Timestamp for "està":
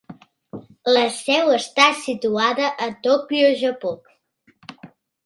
1.57-1.89